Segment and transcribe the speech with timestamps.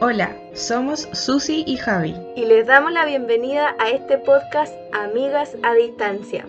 [0.00, 2.14] Hola, somos Susi y Javi.
[2.36, 6.46] Y les damos la bienvenida a este podcast Amigas a Distancia.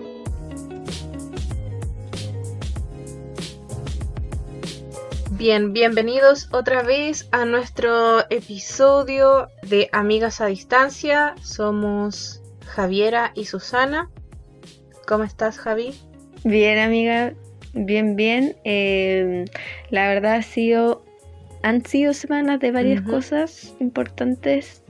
[5.32, 11.34] Bien, bienvenidos otra vez a nuestro episodio de Amigas a Distancia.
[11.42, 14.12] Somos Javiera y Susana.
[15.08, 16.00] ¿Cómo estás, Javi?
[16.44, 17.34] Bien, amiga.
[17.74, 18.58] Bien, bien.
[18.64, 19.46] Eh,
[19.90, 21.04] la verdad ha sido,
[21.62, 24.84] han sido semanas de varias cosas importantes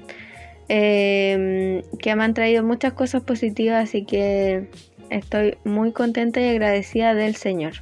[0.67, 4.69] eh, que me han traído muchas cosas positivas, así que
[5.09, 7.73] estoy muy contenta y agradecida del Señor.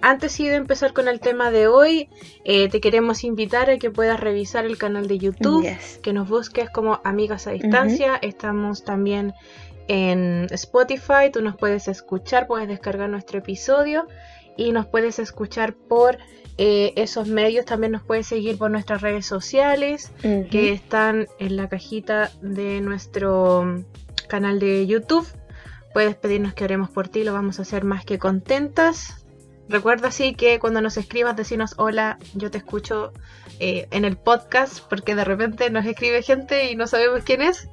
[0.00, 2.08] Antes de empezar con el tema de hoy,
[2.44, 5.64] eh, te queremos invitar a que puedas revisar el canal de YouTube,
[6.02, 8.18] que nos busques como Amigas a Distancia.
[8.20, 9.32] Estamos también
[9.86, 14.08] en Spotify, tú nos puedes escuchar, puedes descargar nuestro episodio
[14.56, 16.18] y nos puedes escuchar por
[16.58, 17.64] eh, esos medios.
[17.64, 23.84] También nos puedes seguir por nuestras redes sociales que están en la cajita de nuestro
[24.28, 25.26] canal de YouTube.
[25.92, 29.22] Puedes pedirnos que oremos por ti, lo vamos a hacer más que contentas.
[29.68, 33.12] Recuerda así que cuando nos escribas, decirnos hola, yo te escucho
[33.60, 37.68] eh, en el podcast, porque de repente nos escribe gente y no sabemos quién es.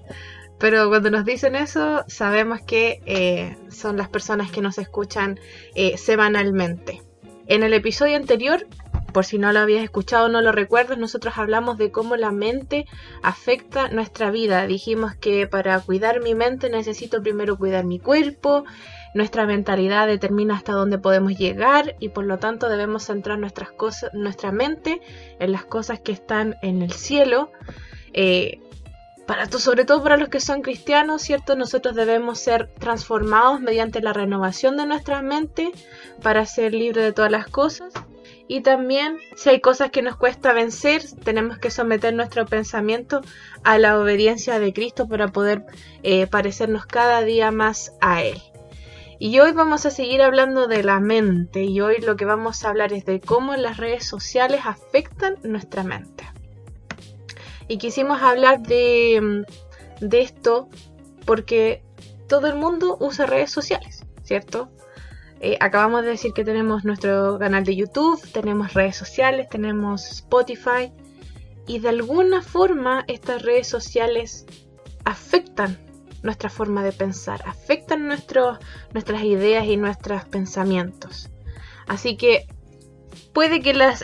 [0.60, 5.40] Pero cuando nos dicen eso, sabemos que eh, son las personas que nos escuchan
[5.76, 7.02] eh, semanalmente.
[7.50, 8.68] En el episodio anterior,
[9.12, 12.32] por si no lo habías escuchado o no lo recuerdas, nosotros hablamos de cómo la
[12.32, 12.86] mente
[13.24, 14.68] afecta nuestra vida.
[14.68, 18.66] Dijimos que para cuidar mi mente necesito primero cuidar mi cuerpo,
[19.16, 24.14] nuestra mentalidad determina hasta dónde podemos llegar y por lo tanto debemos centrar nuestras cosas,
[24.14, 25.02] nuestra mente
[25.40, 27.52] en las cosas que están en el cielo.
[28.14, 28.60] Eh,
[29.30, 31.56] para sobre todo para los que son cristianos, ¿cierto?
[31.56, 35.70] Nosotros debemos ser transformados mediante la renovación de nuestra mente
[36.24, 37.94] para ser libres de todas las cosas.
[38.48, 43.22] Y también, si hay cosas que nos cuesta vencer, tenemos que someter nuestro pensamiento
[43.64, 45.64] a la obediencia de Cristo para poder
[46.02, 48.42] eh, parecernos cada día más a Él.
[49.20, 52.70] Y hoy vamos a seguir hablando de la mente y hoy lo que vamos a
[52.70, 56.39] hablar es de cómo las redes sociales afectan nuestra mente.
[57.70, 59.46] Y quisimos hablar de,
[60.02, 60.68] de esto
[61.26, 61.82] porque
[62.28, 64.70] todo el mundo usa redes sociales, ¿cierto?
[65.42, 70.92] Eh, acabamos de decir que tenemos nuestro canal de YouTube, tenemos redes sociales, tenemos Spotify
[71.66, 74.46] y de alguna forma estas redes sociales
[75.06, 75.78] afectan
[76.24, 81.30] nuestra forma de pensar, afectan nuestras ideas y nuestros pensamientos.
[81.88, 82.48] Así que
[83.34, 84.04] puede que las,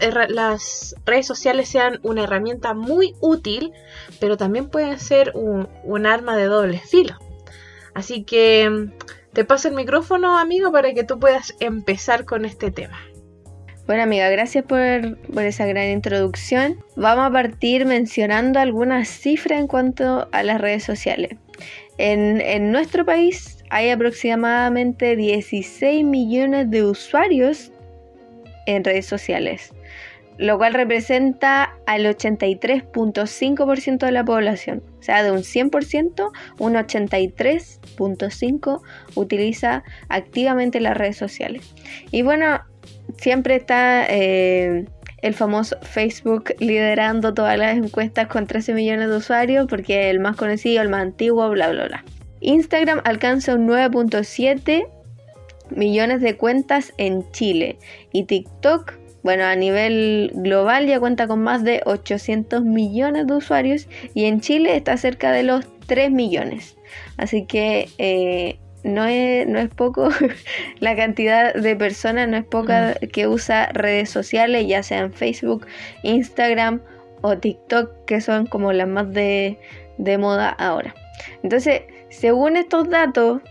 [1.06, 3.74] redes sociales sean una herramienta muy útil,
[4.20, 7.16] pero también pueden ser un, arma de doble filo.
[7.94, 8.90] Así que
[9.34, 13.00] te paso el micrófono, amigo, para que tú puedas empezar con este tema.
[13.88, 16.84] Bueno amiga, gracias por, esa gran introducción.
[16.96, 21.38] Vamos a partir mencionando algunas cifras en cuanto a las redes sociales.
[21.98, 27.72] En, nuestro país hay aproximadamente 16 millones de usuarios
[28.66, 29.72] en redes sociales,
[30.38, 34.84] lo cual representa al 83.5% de la población.
[35.00, 38.82] O sea, de un 100%, un 83.5%
[39.16, 41.74] utiliza activamente las redes sociales.
[42.12, 42.62] Y bueno,
[43.18, 44.86] siempre está eh,
[45.22, 50.20] el famoso Facebook liderando todas las encuestas con 13 millones de usuarios porque es el
[50.20, 52.04] más conocido, el más antiguo, bla, bla, bla.
[52.42, 54.88] Instagram alcanza un 9.7
[55.70, 57.78] millones de cuentas en Chile
[58.12, 58.94] y TikTok,
[59.24, 64.40] bueno, a nivel global ya cuenta con más de 800 millones de usuarios y en
[64.40, 66.78] Chile está cerca de los 3 millones.
[67.18, 70.10] Así que eh, no es, no es poco
[70.80, 73.08] la cantidad de personas, no es poca mm.
[73.08, 75.66] que usa redes sociales, ya sean Facebook,
[76.04, 76.82] Instagram
[77.22, 79.58] o TikTok, que son como las más de,
[79.98, 80.94] de moda ahora.
[81.42, 83.42] Entonces, según estos datos,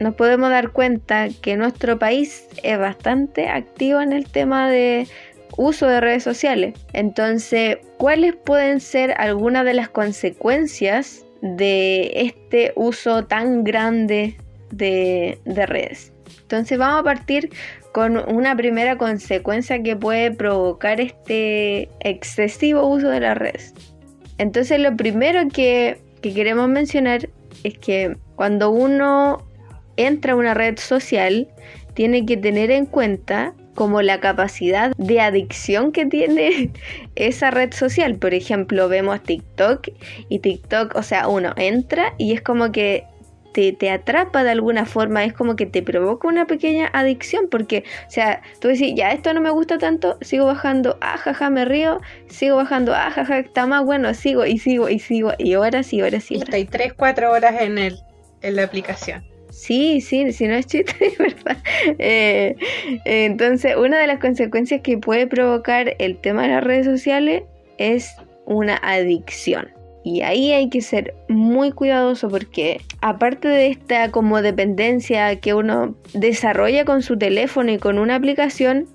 [0.00, 5.08] nos podemos dar cuenta que nuestro país es bastante activo en el tema de
[5.56, 6.74] uso de redes sociales.
[6.92, 14.36] Entonces, ¿cuáles pueden ser algunas de las consecuencias de este uso tan grande
[14.70, 16.12] de, redes.
[16.42, 17.50] Entonces vamos a partir
[17.92, 23.74] con una primera consecuencia que puede provocar este excesivo uso de las redes.
[24.38, 27.28] Entonces lo primero que, que, queremos mencionar
[27.64, 29.44] es que cuando uno
[29.98, 31.48] entra a una red social,
[31.94, 36.70] tiene que tener en cuenta como la capacidad de adicción que tiene
[37.14, 38.16] esa red social.
[38.16, 39.90] Por ejemplo, vemos TikTok
[40.28, 43.04] y TikTok, o sea, uno entra y es como que
[43.52, 47.84] te, te, atrapa de alguna forma, es como que te provoca una pequeña adicción, porque,
[48.06, 51.64] o sea, tú decís, ya, esto no me gusta tanto, sigo bajando, ajaja, ah, me
[51.64, 55.92] río, sigo bajando, ajaja, ah, está más bueno, sigo y sigo y sigo, y horas
[55.92, 56.58] y horas y horas.
[56.58, 57.98] Y 3, 4 horas en, el,
[58.42, 59.27] en la aplicación.
[59.58, 61.56] Sí, sí, si no es chiste, ¿verdad?
[61.98, 62.54] Eh,
[63.04, 67.42] entonces, una de las consecuencias que puede provocar el tema de las redes sociales
[67.76, 68.14] es
[68.46, 69.68] una adicción.
[70.04, 75.96] Y ahí hay que ser muy cuidadoso porque aparte de esta como dependencia que uno
[76.14, 78.86] desarrolla con su teléfono y con una aplicación,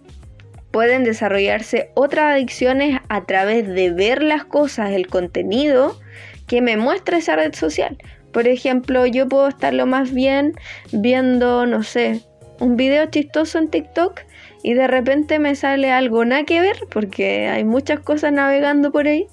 [0.71, 5.99] pueden desarrollarse otras adicciones a través de ver las cosas, el contenido
[6.47, 7.97] que me muestra esa red social.
[8.33, 10.53] Por ejemplo, yo puedo estar lo más bien
[10.91, 12.21] viendo, no sé,
[12.59, 14.21] un video chistoso en TikTok
[14.63, 19.07] y de repente me sale algo nada que ver porque hay muchas cosas navegando por
[19.07, 19.27] ahí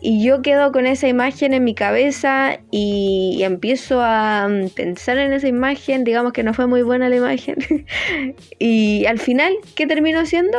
[0.00, 5.32] y yo quedo con esa imagen en mi cabeza y, empiezo a mm, pensar en
[5.32, 7.56] esa imagen, digamos que no fue muy buena la imagen
[8.58, 10.58] y al final, ¿qué termino haciendo?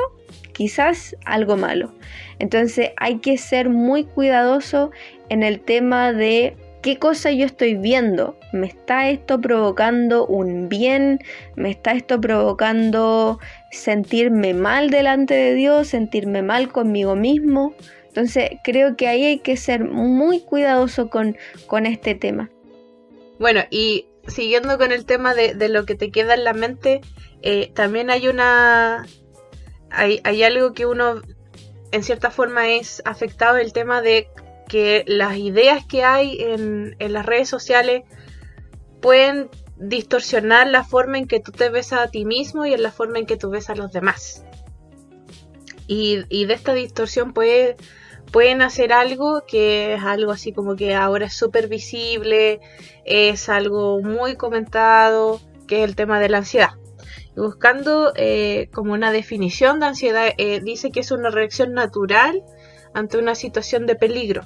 [0.54, 1.94] Quizás algo malo.
[2.40, 4.92] Entonces hay que ser muy cuidadoso
[5.30, 8.38] en el tema de qué cosa yo estoy viendo.
[8.54, 11.20] ¿Me está esto provocando un bien?
[11.56, 13.40] ¿Me está esto provocando
[13.72, 15.90] sentirme mal delante de Dios?
[15.90, 17.74] ¿Sentirme mal conmigo mismo?
[18.08, 21.38] Entonces creo que ahí hay que ser muy cuidadoso con,
[21.68, 22.50] con este tema.
[23.40, 27.02] Bueno, y siguiendo con el tema de, lo que te queda en la mente,
[27.42, 29.06] eh, también hay una...
[29.90, 31.22] Hay, hay algo que uno
[31.92, 34.28] en cierta forma es afectado el tema de
[34.68, 38.04] que las ideas que hay en, las redes sociales
[39.02, 42.92] pueden distorsionar la forma en que tú te ves a ti mismo y en la
[42.92, 44.44] forma en que tú ves a los demás.
[45.88, 47.78] Y, de esta distorsión puede,
[48.32, 52.60] pueden hacer algo que es algo así como que ahora es súper visible,
[53.06, 56.72] es algo muy comentado, que es el tema de la ansiedad.
[57.36, 62.44] buscando eh, como una definición de ansiedad, eh, dice que es una reacción natural
[62.94, 64.44] ante una situación de peligro.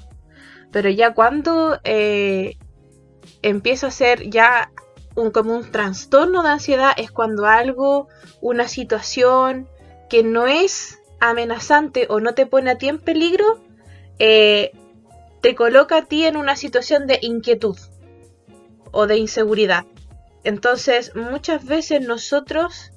[0.70, 2.56] Pero ya cuando eh,
[3.42, 4.72] empieza a ser ya
[5.14, 8.08] un, como un trastorno de ansiedad es cuando algo,
[8.40, 9.68] una situación
[10.08, 13.60] que no es amenazante o no te pone a ti en peligro,
[14.18, 14.72] eh,
[15.40, 17.76] te coloca a ti en una situación de inquietud
[18.90, 19.84] o de inseguridad.
[20.44, 22.92] Entonces muchas veces nosotros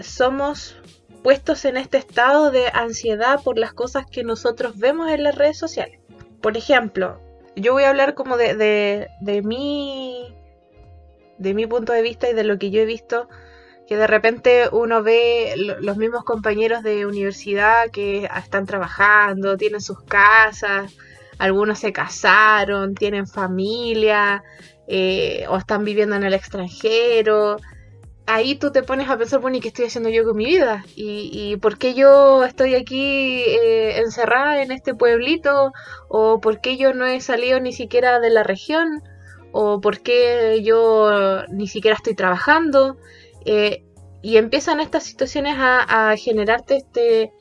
[0.00, 0.76] somos
[1.22, 5.58] puestos en este estado de ansiedad por las cosas que nosotros vemos en las redes
[5.58, 6.00] sociales.
[6.40, 7.20] Por ejemplo,
[7.56, 10.34] yo voy a hablar como de, de, de mi
[11.38, 13.28] de mi punto de vista y de lo que yo he visto
[13.88, 20.02] que de repente uno ve los mismos compañeros de universidad que están trabajando, tienen sus
[20.02, 20.94] casas,
[21.38, 24.44] algunos se casaron, tienen familia
[24.86, 27.56] eh, o están viviendo en el extranjero
[28.28, 30.84] ahí tú te pones a pensar, bueno, ¿y qué estoy haciendo yo con mi vida?
[30.94, 35.72] ¿Y, por qué yo estoy aquí eh, encerrada en este pueblito?
[36.08, 39.02] ¿O por qué yo no he salido ni siquiera de la región?
[39.52, 42.98] ¿O por qué yo ni siquiera estoy trabajando?
[43.46, 43.82] Eh,
[44.20, 47.32] y empiezan estas situaciones a, generarte este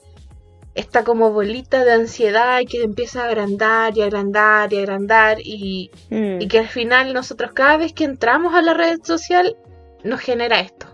[0.74, 5.90] esta como bolita de ansiedad y que empieza a agrandar y agrandar y agrandar y,
[6.12, 6.48] y mm.
[6.48, 9.58] que al final nosotros cada vez que entramos a la red social
[10.04, 10.88] nos genera esto.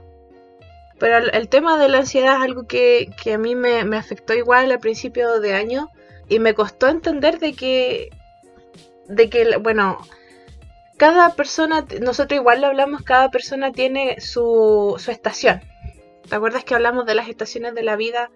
[1.00, 4.80] Pero el, tema de la ansiedad es algo que, a mí me, afectó igual al
[4.80, 5.90] principio de año
[6.30, 8.10] y me costó entender de que,
[9.08, 9.98] de que, bueno,
[10.98, 15.62] cada persona, nosotros igual lo hablamos, cada persona tiene su, su estación.
[16.30, 18.32] ¿Te acuerdas que hablamos de las estaciones de la vida?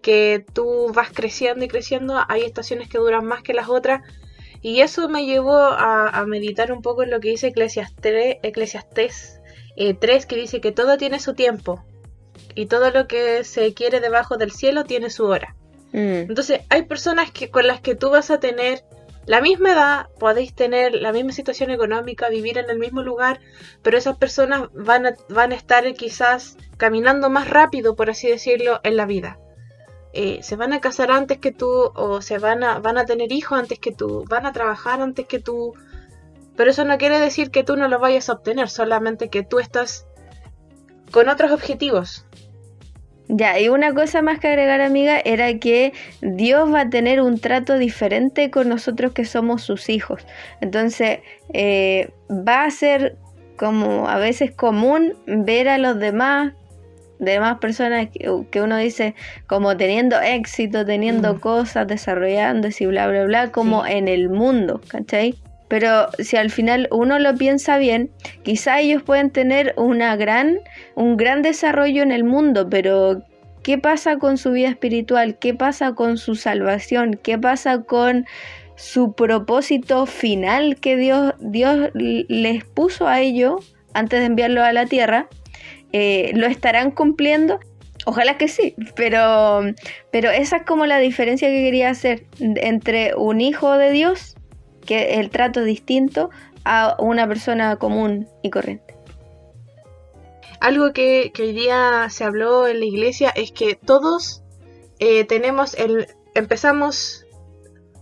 [0.00, 4.02] Que tú vas creciendo y creciendo, hay estaciones que duran más que las otras.
[4.62, 9.40] Y eso me llevó a, meditar un poco en lo que dice Eclesiastes, Eclesiastes
[9.76, 11.84] eh, tres que dice que todo tiene su tiempo
[12.54, 15.54] y todo lo que se quiere debajo del cielo tiene su hora.
[15.92, 16.28] Mm.
[16.28, 18.84] Entonces hay personas que, con las que tú vas a tener
[19.26, 23.40] la misma edad, podéis tener la misma situación económica, vivir en el mismo lugar,
[23.82, 28.80] pero esas personas van a, van a estar quizás caminando más rápido, por así decirlo,
[28.82, 29.38] en la vida.
[30.12, 33.32] Eh, se van a casar antes que tú o se van a, van a tener
[33.32, 35.74] hijos antes que tú, van a trabajar antes que tú,
[36.56, 39.58] pero eso no quiere decir que tú no lo vayas a obtener, solamente que tú
[39.58, 40.06] estás
[41.10, 42.26] con otros objetivos.
[43.28, 47.38] Ya, y una cosa más que agregar, amiga, era que Dios va a tener un
[47.38, 50.26] trato diferente con nosotros que somos sus hijos.
[50.60, 51.20] Entonces,
[51.54, 53.16] eh, va a ser
[53.56, 56.52] como a veces común ver a los demás,
[57.18, 59.14] demás personas que, uno dice
[59.46, 61.40] como teniendo éxito, teniendo mm.
[61.40, 65.34] cosas, desarrollándose y bla, bla, bla, como en el mundo, ¿cachai?
[65.68, 68.10] Pero si al final uno lo piensa bien,
[68.42, 70.58] quizá ellos pueden tener una gran,
[70.94, 73.22] un gran desarrollo en el mundo, pero
[73.62, 75.38] ¿qué pasa con su vida espiritual?
[75.38, 77.18] ¿Qué pasa con su salvación?
[77.22, 78.26] ¿Qué pasa con
[78.76, 84.86] su propósito final que Dios, Dios les puso a ellos antes de enviarlo a la
[84.86, 85.28] tierra?
[85.92, 87.60] Eh, ¿Lo estarán cumpliendo?
[88.06, 89.62] Ojalá que sí, pero,
[90.10, 94.36] pero esa es como la diferencia que quería hacer entre un hijo de Dios,
[94.84, 96.30] que el trato distinto,
[96.64, 98.96] a una persona común y corriente.
[100.60, 104.42] Algo que, hoy día se habló en la iglesia es que todos
[104.98, 106.08] eh, tenemos el.
[106.34, 107.26] empezamos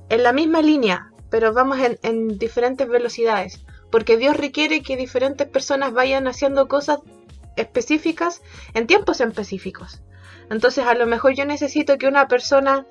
[0.08, 3.64] en la misma línea, pero vamos en, en diferentes velocidades.
[3.90, 7.00] Porque Dios requiere que diferentes personas vayan haciendo cosas
[7.56, 8.42] específicas
[8.74, 10.00] en tiempos específicos.
[10.50, 12.86] Entonces a lo mejor yo necesito que una persona,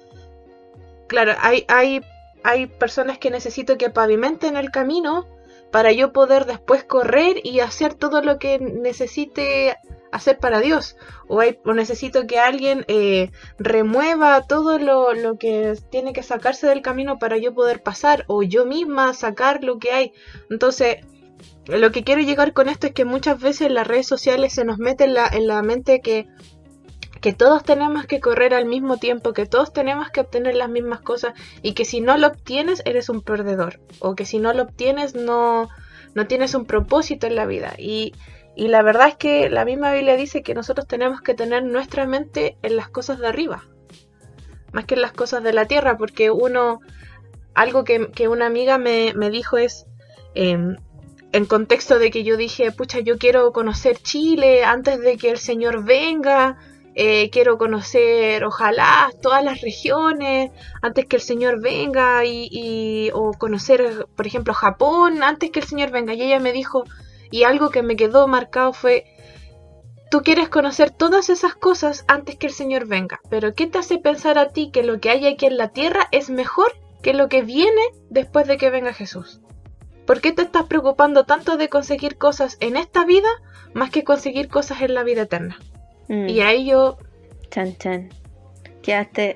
[1.08, 2.02] claro, hay, hay,
[2.44, 5.28] hay personas que necesito que pavimenten el camino
[5.72, 9.78] para yo poder después correr y hacer todo lo que necesite
[10.12, 10.98] hacer para Dios.
[11.28, 16.68] O, hay, o necesito que alguien eh, remueva todo lo, lo, que tiene que sacarse
[16.68, 18.26] del camino para yo poder pasar.
[18.28, 20.14] O yo misma sacar lo que hay.
[20.50, 20.98] Entonces,
[21.68, 24.78] lo que quiero llegar con esto es que muchas veces las redes sociales se nos
[24.78, 26.28] mete en la, en la mente que,
[27.22, 31.02] que todos tenemos que correr al mismo tiempo, que todos tenemos que obtener las mismas
[31.02, 34.64] cosas y que si no lo obtienes eres un perdedor o que si no lo
[34.64, 35.70] obtienes no,
[36.16, 37.76] no tienes un propósito en la vida.
[37.78, 38.14] Y,
[38.56, 42.08] y la verdad es que la misma Biblia dice que nosotros tenemos que tener nuestra
[42.08, 43.64] mente en las cosas de arriba,
[44.74, 46.80] más que en las cosas de la tierra, porque uno,
[47.54, 49.86] algo que, que una amiga me, me dijo es,
[50.34, 50.76] em,
[51.34, 55.38] en contexto de que yo dije, pucha, yo quiero conocer Chile antes de que el
[55.38, 56.58] Señor venga,
[56.94, 64.08] eh, quiero conocer, ojalá, todas las regiones antes que el Señor venga y, o conocer,
[64.16, 66.14] por ejemplo, Japón antes que el Señor venga.
[66.14, 66.84] Y ella me dijo,
[67.30, 69.06] y algo que me quedó marcado fue,
[70.10, 73.98] tú quieres conocer todas esas cosas antes que el Señor venga, pero ¿qué te hace
[73.98, 77.30] pensar a ti que lo que hay aquí en la tierra es mejor que lo
[77.30, 79.40] que viene después de que venga Jesús?
[80.06, 83.30] ¿Por qué te estás preocupando tanto de conseguir cosas en esta vida
[83.74, 85.58] más que conseguir cosas en la vida eterna?
[86.12, 86.28] Mm.
[86.28, 86.98] Y ahí yo...
[87.50, 88.10] Chan, chan.
[88.82, 89.36] Quedaste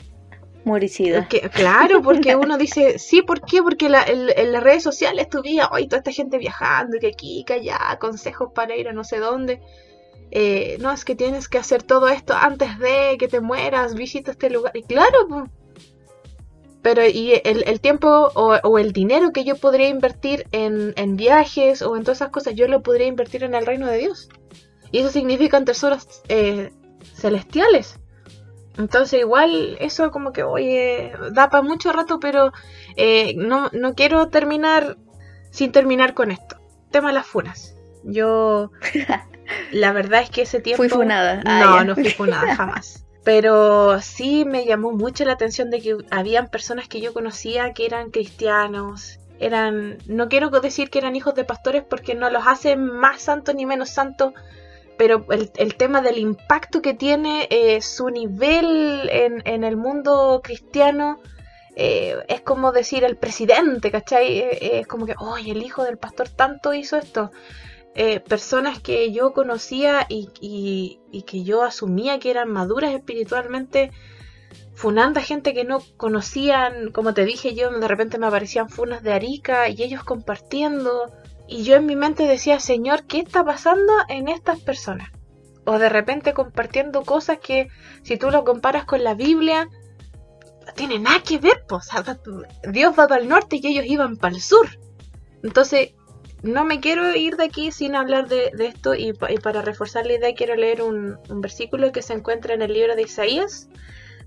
[0.65, 1.27] muricida.
[1.53, 3.63] claro, porque uno dice, sí, ¿por qué?
[3.63, 7.53] Porque en, las redes sociales tú veías, hoy toda esta gente viajando, que aquí, que
[7.53, 9.62] allá, consejos para ir a no sé dónde.
[10.32, 14.32] Eh, no, es que tienes que hacer todo esto antes de que te mueras, visita
[14.32, 14.75] este lugar.
[14.75, 15.44] Y claro, pues,
[16.82, 22.03] pero y el, tiempo o, el dinero que yo podría invertir en, viajes o en
[22.03, 24.29] todas esas cosas, yo lo podría invertir en el reino de Dios.
[24.96, 26.72] Y eso significa en tesoros eh,
[27.16, 28.00] celestiales.
[28.78, 32.54] Entonces igual eso como que, oye, da para mucho rato, pero
[32.96, 34.96] eh, no, no quiero terminar
[35.50, 36.56] sin terminar con esto.
[36.92, 37.75] Tema de las funas.
[38.06, 38.72] Yo,
[39.74, 40.84] la verdad es que ese tiempo...
[40.84, 41.42] Fui funada.
[41.44, 43.06] Ah, no, no fui funada, jamás.
[43.25, 47.86] Pero sí me llamó mucho la atención de que habían personas que yo conocía que
[47.86, 52.78] eran cristianos, eran, no quiero decir que eran hijos de pastores porque no los hace
[52.78, 54.32] más santos ni menos santos,
[54.98, 61.20] pero el, tema del impacto que tiene eh, su nivel en, el mundo cristiano
[61.75, 64.40] eh, es como decir el presidente, ¿cachai?
[64.40, 67.32] Eh, es como que, oye, el hijo del pastor tanto hizo esto.
[67.98, 73.92] Eh, personas que yo conocía y, que yo asumía que eran maduras espiritualmente,
[74.74, 79.14] funando gente que no conocían, como te dije yo, de repente me aparecían funas de
[79.14, 81.10] Arica y ellos compartiendo,
[81.48, 85.10] y yo en mi mente decía, Señor, ¿qué está pasando en estas personas?
[85.66, 87.68] O de repente compartiendo cosas que
[88.04, 89.70] si tú lo comparas con la Biblia,
[90.66, 91.90] no tiene nada que ver, pues.
[92.72, 94.68] Dios va para el norte y ellos iban para el sur.
[95.44, 95.94] Entonces,
[96.46, 100.34] no me quiero ir de aquí sin hablar de, esto y, para reforzar la idea
[100.36, 103.70] quiero leer un, versículo que se encuentra en el libro de Isaías,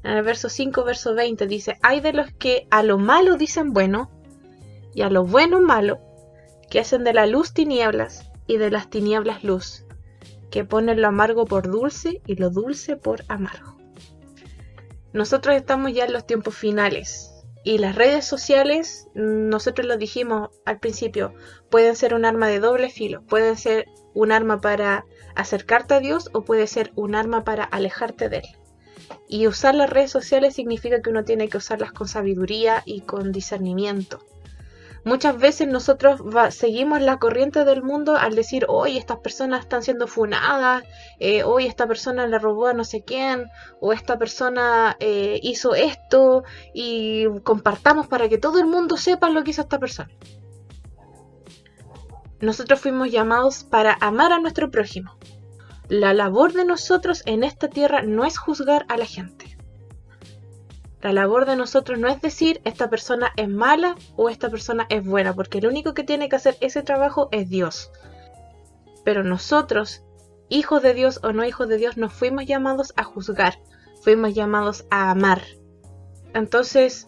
[0.02, 3.72] en el verso 5, verso 20, dice, hay de los que a lo malo dicen
[3.72, 4.10] bueno
[4.94, 6.00] y a lo bueno malo,
[6.70, 9.84] que hacen de la luz tinieblas y de las tinieblas luz,
[10.50, 13.76] que ponen lo amargo por dulce y lo dulce por amargo.
[15.12, 17.32] Nosotros estamos ya en los tiempos finales
[17.64, 21.34] y las redes sociales, nosotros lo dijimos al principio,
[21.70, 26.30] pueden ser un arma de doble filo, pueden ser un arma para acercarte a Dios
[26.32, 28.46] o puede ser un arma para alejarte de Él.
[29.28, 33.32] Y usar las redes sociales significa que uno tiene que usarlas con sabiduría y con
[33.32, 34.24] discernimiento.
[35.04, 40.06] Muchas veces nosotros seguimos la corriente del mundo al decir, hoy estas personas están siendo
[40.06, 40.84] funadas,
[41.18, 43.46] eh, hoy esta persona le robó a no sé quién,
[43.80, 49.44] o esta persona eh, hizo esto, y compartamos para que todo el mundo sepa lo
[49.44, 50.10] que hizo esta persona.
[52.40, 55.16] nosotros fuimos llamados para amar a nuestro prójimo.
[55.88, 59.37] La labor de nosotros en esta tierra no es juzgar a la gente.
[61.00, 65.04] La labor de nosotros no es decir esta persona es mala o esta persona es
[65.04, 67.92] buena, porque el único que tiene que hacer ese trabajo es Dios.
[69.04, 70.02] Pero nosotros,
[70.48, 73.60] hijos de Dios o no hijos de Dios, no fuimos llamados a juzgar,
[74.02, 75.42] fuimos llamados a amar.
[76.34, 77.06] Entonces,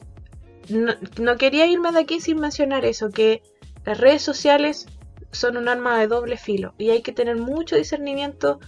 [0.68, 3.42] no, no quería irme de aquí sin mencionar eso, que
[3.85, 4.87] las redes sociales
[5.32, 8.61] son un arma de doble filo y hay que tener mucho discernimiento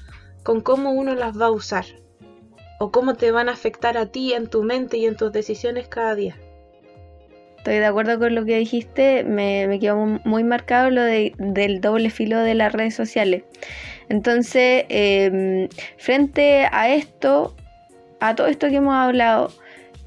[0.43, 2.01] con cómo uno las va a usar
[2.83, 5.87] o cómo te van a afectar a ti en tu mente y en tus decisiones
[5.87, 6.37] cada día.
[7.59, 12.11] Estoy de acuerdo con lo que dijiste, me, me quedó muy marcado lo del doble
[12.11, 13.45] filo de las redes sociales.
[14.09, 17.55] Entonces, em, frente a esto,
[18.19, 19.53] a todo esto que hemos hablado,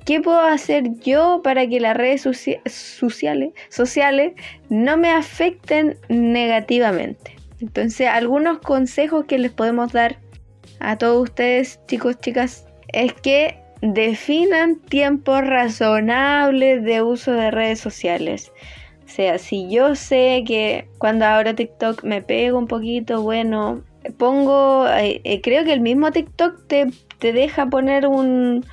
[0.04, 4.34] ¿Qué puedo hacer yo para que las redes sociales, sociales
[4.70, 7.36] no me afecten negativamente?
[7.60, 10.18] Entonces, algunos consejos que les podemos dar
[10.80, 18.52] a todos ustedes, chicos, chicas, es que definan tiempos razonables de uso de redes sociales.
[19.06, 23.84] O sea, si yo sé que cuando ahora TikTok me pego un poquito, bueno,
[24.18, 26.88] pongo, eh, eh, creo que el mismo TikTok te,
[27.20, 28.66] te deja poner un,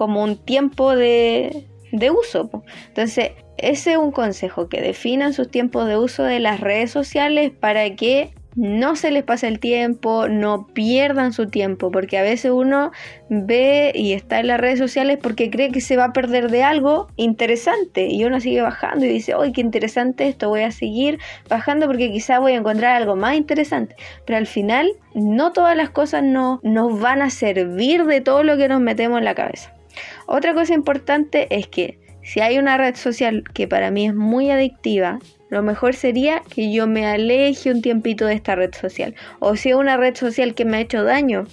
[0.00, 2.50] como un tiempo de, uso.
[2.88, 7.50] Entonces, ese es un consejo, que definan sus tiempos de uso de las redes sociales
[7.50, 12.50] para que no se les pase el tiempo, no pierdan su tiempo, porque a veces
[12.50, 12.92] uno
[13.30, 16.62] ve y está en las redes sociales porque cree que se va a perder de
[16.62, 20.50] algo interesante y uno sigue bajando y dice, ¡ay, qué interesante esto!
[20.50, 23.96] Voy a seguir bajando porque quizá voy a encontrar algo más interesante.
[24.26, 28.58] Pero al final, no todas las cosas no, nos van a servir de todo lo
[28.58, 29.72] que nos metemos en la cabeza.
[30.26, 34.50] Otra cosa importante es que si hay una red social que para mí es muy
[34.50, 35.18] adictiva,
[35.50, 39.14] lo mejor sería que yo me aleje un tiempito de esta red social.
[39.40, 41.46] O si es una red social que me ha hecho daño,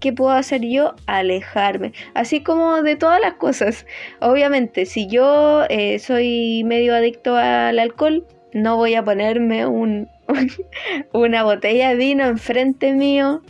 [0.00, 0.94] ¿qué puedo hacer yo?
[1.06, 1.92] Alejarme.
[2.14, 3.86] Así como de todas las cosas.
[4.20, 10.08] Obviamente, si yo eh, soy medio adicto al alcohol, no voy a ponerme un,
[11.12, 13.42] una botella de vino enfrente mío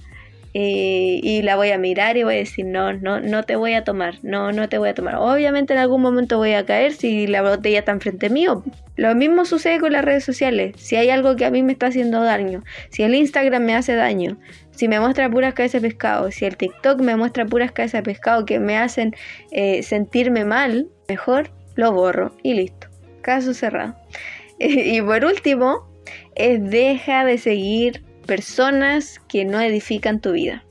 [0.54, 3.74] eh, y la voy a mirar y voy a decir, no, no, no te voy
[3.74, 5.16] a tomar, no, no te voy a tomar.
[5.16, 8.62] Obviamente en algún momento voy a caer si la botella está enfrente mío.
[8.96, 10.74] Lo mismo sucede con las redes sociales.
[10.78, 13.94] Si hay algo que a mí me está haciendo daño, si el Instagram me hace
[13.94, 14.38] daño,
[14.70, 18.12] si me muestra puras cabezas de pescado, si el TikTok me muestra puras cabezas de
[18.12, 19.14] pescado que me hacen
[19.52, 22.88] eh, sentirme mal, mejor lo borro y listo.
[23.22, 23.96] Caso cerrado.
[24.58, 25.88] y por último,
[26.34, 30.62] es deja de seguir personas que no edifican tu vida.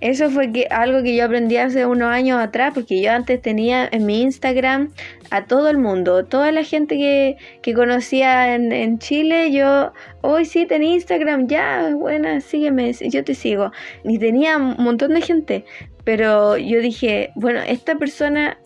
[0.00, 4.04] Eso fue algo que yo aprendí hace unos años atrás, porque yo antes tenía en
[4.06, 4.92] mi Instagram
[5.30, 10.66] a todo el mundo, toda la gente que, que conocía en, Chile, yo, hoy sí
[10.66, 13.70] tenía Instagram, ya, buena, sígueme, yo te sigo.
[14.02, 15.64] Y tenía un montón de gente,
[16.02, 18.58] pero yo dije, bueno, esta persona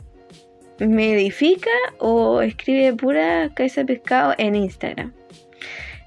[0.78, 5.12] me edifica o escribe pura cabeza de pescado en Instagram.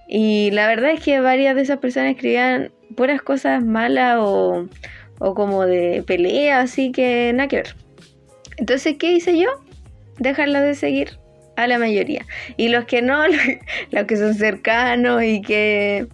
[0.08, 4.68] Y la verdad es que varias de esas personas escribían puras cosas malas o,
[5.20, 7.76] como de pelea, así que nada que ver.
[8.58, 9.50] Entonces, ¿qué hice yo?
[10.18, 11.20] Dejarlas de seguir
[11.56, 12.26] a la mayoría.
[12.56, 13.24] Y los que no,
[13.92, 16.08] los que son cercanos y que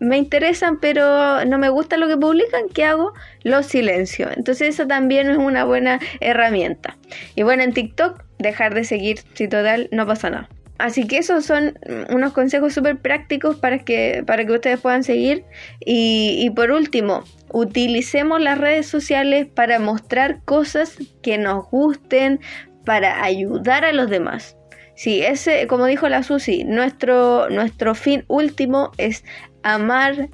[0.00, 3.12] me interesan, pero no me gusta lo que publican, ¿qué hago?
[3.42, 4.28] Los silencio.
[4.34, 6.96] Entonces eso también es una buena herramienta.
[7.34, 10.48] Y bueno, en TikTok, dejar de seguir, si total, no pasa nada.
[10.78, 11.78] Así que esos son
[12.10, 15.44] unos consejos súper prácticos para que, para que ustedes puedan seguir.
[15.80, 22.40] Y, por último, utilicemos las redes sociales para mostrar cosas que nos gusten,
[22.84, 24.56] para ayudar a los demás.
[24.94, 29.24] Sí, ese, como dijo la Susi, nuestro, nuestro fin último es
[29.62, 30.28] amar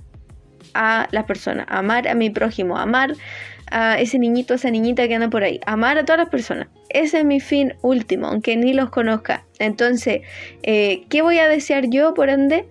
[0.74, 3.14] a las personas, amar a mi prójimo, amar
[3.72, 5.61] a ese niñito, esa niñita que anda por ahí.
[5.66, 6.68] Amar a todas las personas.
[6.90, 9.44] Ese es mi fin último, aunque ni los conozca.
[9.58, 10.20] Entonces,
[10.62, 12.66] eh, ¿qué voy a desear yo por ende?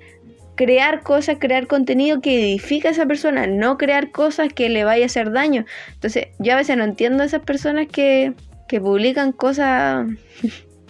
[0.55, 5.03] Crear cosas, crear contenido que edifica a esa persona, no crear cosas que le vaya
[5.03, 5.65] a hacer daño.
[5.93, 8.33] Entonces, yo a veces no entiendo a esas personas que,
[8.67, 10.07] que publican cosas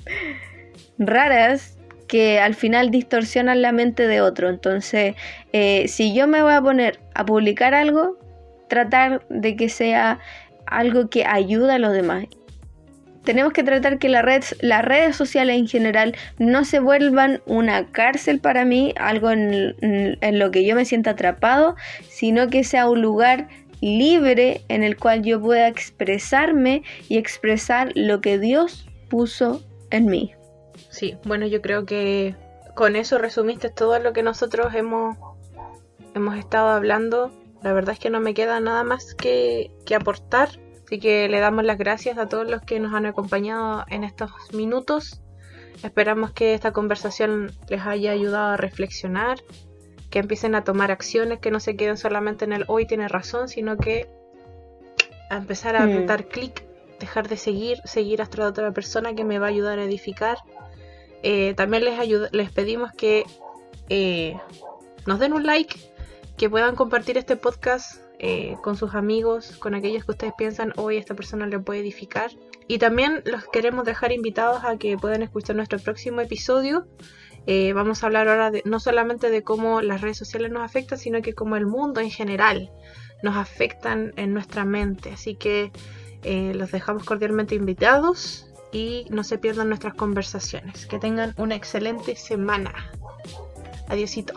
[0.97, 4.49] raras que al final distorsionan la mente de otro.
[4.49, 5.15] Entonces,
[5.53, 8.17] eh, si yo me voy a poner a publicar algo,
[8.71, 10.19] tratar de que sea
[10.65, 12.25] algo que ayude a los demás.
[13.25, 17.91] Tenemos que tratar que la red, las redes sociales en general no se vuelvan una
[17.91, 21.75] cárcel para mí, algo en, en lo que yo me sienta atrapado,
[22.07, 23.49] sino que sea un lugar
[23.81, 30.31] libre en el cual yo pueda expresarme y expresar lo que Dios puso en mí.
[30.89, 32.35] Sí, bueno, yo creo que
[32.73, 35.17] con eso resumiste todo lo que nosotros hemos,
[36.15, 37.33] hemos estado hablando.
[37.61, 40.49] La verdad es que no me queda nada más que, que aportar.
[40.85, 44.31] Así que le damos las gracias a todos los que nos han acompañado en estos
[44.53, 45.21] minutos.
[45.83, 49.39] Esperamos que esta conversación les haya ayudado a reflexionar,
[50.09, 53.47] que empiecen a tomar acciones, que no se queden solamente en el hoy tiene razón,
[53.47, 54.09] sino que
[55.29, 56.05] a empezar a mm.
[56.05, 56.65] dar clic,
[56.99, 60.37] dejar de seguir, seguir a otra persona que me va a ayudar a edificar.
[61.23, 61.97] Eh, también les,
[62.31, 63.25] les pedimos que
[63.89, 64.37] eh,
[65.05, 65.75] nos den un like,
[66.41, 70.97] que puedan compartir este podcast eh, con sus amigos, con aquellos que ustedes piensan hoy
[70.97, 72.31] esta persona le puede edificar.
[72.67, 76.87] Y también los queremos dejar invitados a que puedan escuchar nuestro próximo episodio.
[77.75, 81.21] vamos a hablar ahora de, no solamente de cómo las redes sociales nos afectan, sino
[81.21, 82.71] que cómo el mundo en general
[83.21, 85.11] nos afectan en nuestra mente.
[85.11, 85.71] Así que
[86.23, 90.87] eh, los dejamos cordialmente invitados y no se pierdan nuestras conversaciones.
[90.87, 92.73] Que tengan una excelente semana.
[93.89, 94.33] Adiósito.